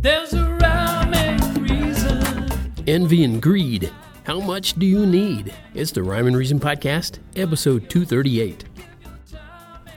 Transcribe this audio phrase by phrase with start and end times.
[0.00, 2.48] There's a rhyme and reason.
[2.86, 3.92] Envy and greed.
[4.22, 5.52] How much do you need?
[5.74, 8.64] It's the Rhyme and Reason Podcast, episode 238.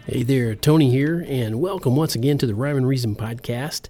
[0.08, 3.90] Hey there, Tony here, and welcome once again to the Rhyme and Reason Podcast.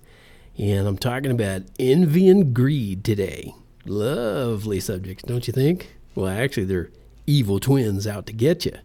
[0.58, 3.56] And I'm talking about envy and greed today.
[3.86, 5.96] Lovely subjects, don't you think?
[6.14, 6.92] Well, actually, they're
[7.26, 8.78] evil twins out to get you.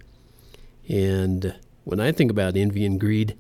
[0.89, 3.37] And when I think about envy and greed,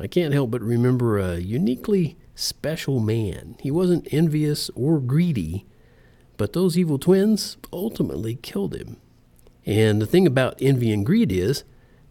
[0.00, 3.56] I can't help but remember a uniquely special man.
[3.60, 5.66] He wasn't envious or greedy,
[6.36, 8.96] but those evil twins ultimately killed him.
[9.66, 11.64] And the thing about envy and greed is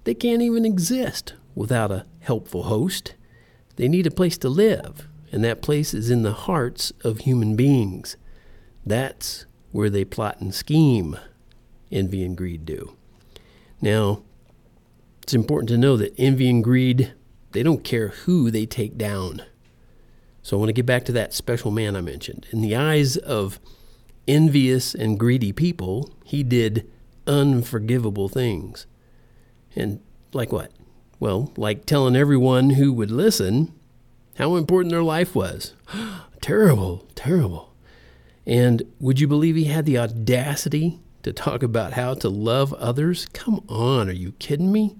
[0.03, 3.15] they can't even exist without a helpful host.
[3.77, 7.55] They need a place to live, and that place is in the hearts of human
[7.55, 8.17] beings.
[8.85, 11.17] That's where they plot and scheme,
[11.91, 12.95] envy and greed do.
[13.81, 14.23] Now,
[15.23, 17.13] it's important to know that envy and greed,
[17.51, 19.43] they don't care who they take down.
[20.47, 22.47] So I want to get back to that special man I mentioned.
[22.51, 23.59] In the eyes of
[24.29, 26.89] envious and greedy people, he did
[27.27, 28.85] unforgivable things.
[29.75, 29.99] And
[30.31, 30.71] like what?
[31.19, 33.73] Well, like telling everyone who would listen
[34.37, 35.73] how important their life was.
[36.39, 37.73] terrible, terrible.
[38.45, 43.27] And would you believe he had the audacity to talk about how to love others?
[43.33, 44.95] Come on, are you kidding me?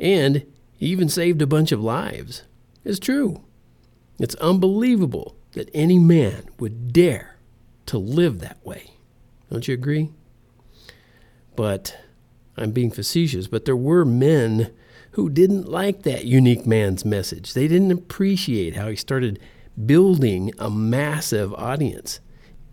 [0.00, 0.44] And
[0.76, 2.42] he even saved a bunch of lives.
[2.84, 3.44] It's true.
[4.20, 7.36] It's unbelievable that any man would dare
[7.86, 8.92] to live that way.
[9.50, 10.10] Don't you agree?
[11.56, 11.98] But
[12.56, 14.72] I'm being facetious, but there were men
[15.12, 17.54] who didn't like that unique man's message.
[17.54, 19.40] They didn't appreciate how he started
[19.86, 22.20] building a massive audience.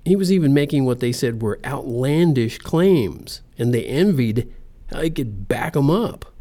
[0.04, 4.54] He was even making what they said were outlandish claims, and they envied
[4.92, 6.34] how he could back them up.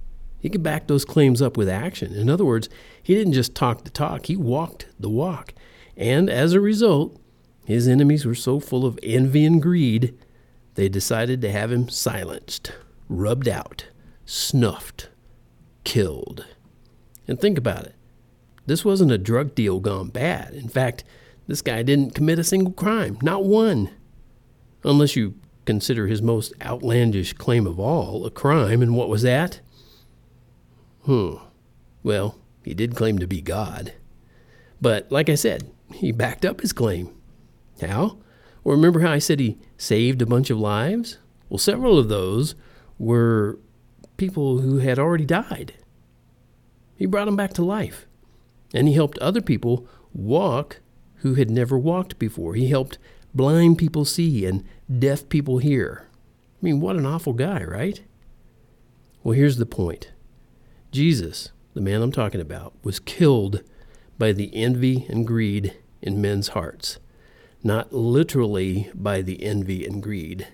[0.46, 2.14] He could back those claims up with action.
[2.14, 2.68] In other words,
[3.02, 5.52] he didn't just talk the talk, he walked the walk.
[5.96, 7.20] And as a result,
[7.64, 10.16] his enemies were so full of envy and greed,
[10.74, 12.70] they decided to have him silenced,
[13.08, 13.86] rubbed out,
[14.24, 15.08] snuffed,
[15.82, 16.46] killed.
[17.26, 17.96] And think about it.
[18.66, 20.54] This wasn't a drug deal gone bad.
[20.54, 21.02] In fact,
[21.48, 23.90] this guy didn't commit a single crime, not one.
[24.84, 25.34] Unless you
[25.64, 29.60] consider his most outlandish claim of all a crime, and what was that?
[31.06, 31.36] Hmm.
[32.02, 33.92] Well, he did claim to be God.
[34.80, 37.14] But like I said, he backed up his claim.
[37.80, 38.18] How?
[38.64, 41.18] Well, remember how I said he saved a bunch of lives?
[41.48, 42.56] Well, several of those
[42.98, 43.60] were
[44.16, 45.74] people who had already died.
[46.96, 48.06] He brought them back to life.
[48.74, 50.80] And he helped other people walk
[51.16, 52.54] who had never walked before.
[52.54, 52.98] He helped
[53.32, 54.64] blind people see and
[54.98, 56.08] deaf people hear.
[56.60, 58.02] I mean, what an awful guy, right?
[59.22, 60.10] Well, here's the point
[60.96, 63.62] Jesus, the man I'm talking about, was killed
[64.16, 66.98] by the envy and greed in men's hearts.
[67.62, 70.48] Not literally by the envy and greed,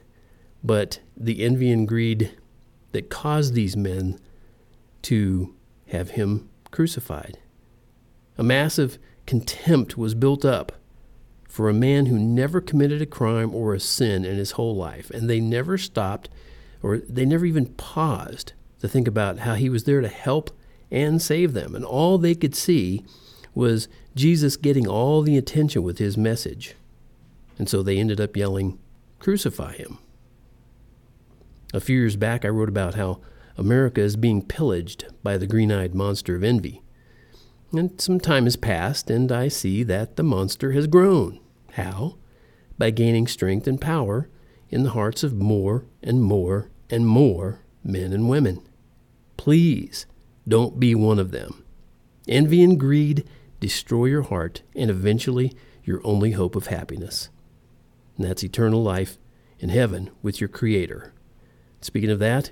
[0.64, 2.36] but the envy and greed
[2.91, 4.19] that caused these men
[5.03, 5.54] to
[5.91, 7.38] have him crucified.
[8.36, 10.72] A massive contempt was built up
[11.48, 15.09] for a man who never committed a crime or a sin in his whole life,
[15.10, 16.28] and they never stopped
[16.82, 20.50] or they never even paused to think about how he was there to help
[20.91, 21.76] and save them.
[21.76, 23.04] And all they could see
[23.54, 26.75] was Jesus getting all the attention with his message.
[27.59, 28.81] And so they ended up yelling,
[29.21, 29.98] Crucify him.
[31.72, 33.21] A few years back, I wrote about how
[33.56, 36.82] America is being pillaged by the green eyed monster of envy.
[37.72, 41.38] And some time has passed, and I see that the monster has grown.
[41.75, 42.16] How?
[42.78, 44.28] By gaining strength and power
[44.71, 48.60] in the hearts of more and more and more men and women.
[49.37, 50.06] Please
[50.47, 51.65] don't be one of them.
[52.28, 53.28] Envy and greed
[53.60, 55.53] destroy your heart and eventually
[55.84, 57.28] your only hope of happiness.
[58.16, 59.19] And that's eternal life
[59.59, 61.12] in heaven with your Creator.
[61.81, 62.50] Speaking of that,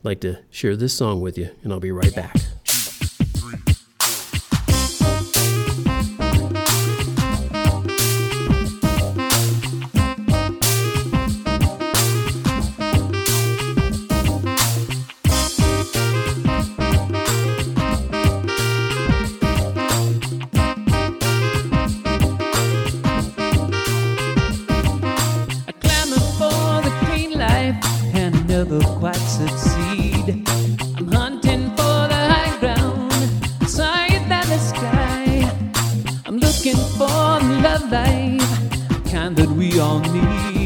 [0.00, 2.36] I'd like to share this song with you, and I'll be right back.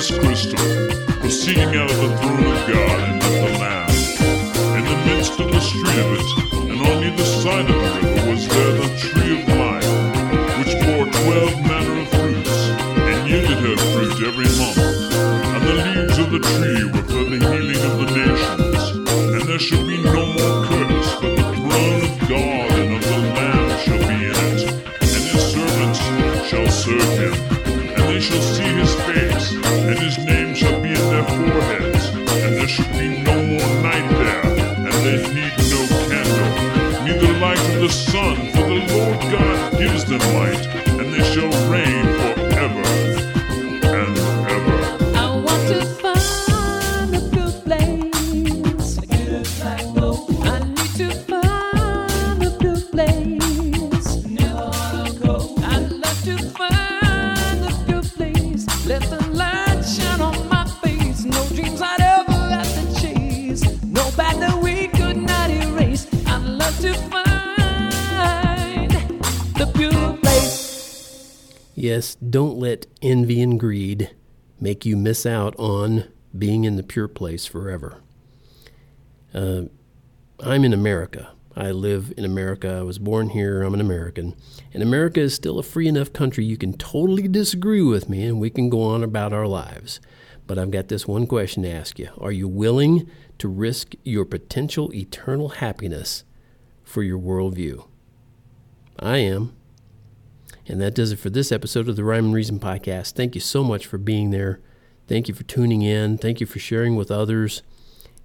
[0.00, 0.58] clear crystal,
[1.20, 3.90] proceeding out of the throne of God and of the Lamb.
[4.78, 6.28] In the midst of the street of it,
[6.70, 9.90] and on either side of the river, was there the tree of life,
[10.58, 12.56] which bore twelve manner of fruits,
[12.96, 14.78] and yielded her fruit every month.
[14.78, 18.82] And the leaves of the tree were for the healing of the nations.
[19.34, 19.99] And there should be
[38.30, 40.89] of for the Lord God gives them light,
[71.80, 74.14] Yes, don't let envy and greed
[74.60, 76.04] make you miss out on
[76.36, 78.02] being in the pure place forever.
[79.32, 79.62] Uh,
[80.40, 81.32] I'm in America.
[81.56, 82.70] I live in America.
[82.80, 83.62] I was born here.
[83.62, 84.36] I'm an American.
[84.74, 88.38] And America is still a free enough country you can totally disagree with me and
[88.38, 90.00] we can go on about our lives.
[90.46, 94.26] But I've got this one question to ask you Are you willing to risk your
[94.26, 96.24] potential eternal happiness
[96.84, 97.86] for your worldview?
[98.98, 99.56] I am.
[100.66, 103.12] And that does it for this episode of the Rhyme and Reason podcast.
[103.12, 104.60] Thank you so much for being there.
[105.08, 106.18] Thank you for tuning in.
[106.18, 107.62] Thank you for sharing with others.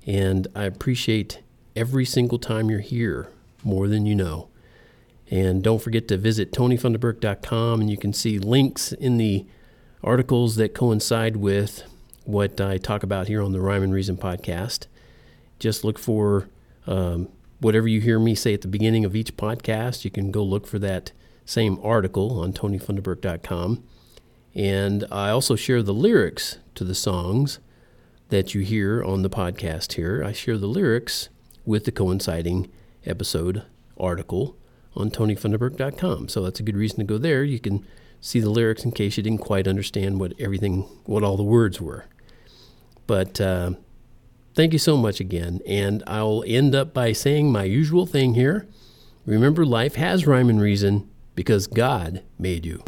[0.05, 1.41] And I appreciate
[1.75, 3.31] every single time you're here
[3.63, 4.49] more than you know.
[5.31, 9.47] And don't forget to visit tonyfunderburk.com and you can see links in the
[10.03, 11.83] articles that coincide with
[12.25, 14.85] what I talk about here on the Rhyme and Reason podcast.
[15.57, 16.49] Just look for
[16.85, 17.29] um,
[17.59, 20.05] whatever you hear me say at the beginning of each podcast.
[20.05, 21.11] You can go look for that
[21.45, 23.83] same article on tonyfunderburk.com.
[24.55, 27.59] And I also share the lyrics to the songs
[28.29, 30.23] that you hear on the podcast here.
[30.23, 31.29] I share the lyrics
[31.65, 32.71] with the coinciding
[33.05, 33.63] episode
[33.97, 34.57] article
[34.95, 36.29] on tonyfunderburk.com.
[36.29, 37.43] So that's a good reason to go there.
[37.43, 37.85] You can
[38.21, 41.79] see the lyrics in case you didn't quite understand what everything, what all the words
[41.79, 42.05] were.
[43.07, 43.71] But uh,
[44.55, 45.61] thank you so much again.
[45.67, 48.67] And I'll end up by saying my usual thing here.
[49.25, 52.83] Remember, life has rhyme and reason because God made you.